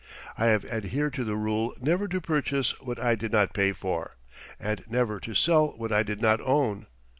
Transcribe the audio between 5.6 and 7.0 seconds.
what I did not own.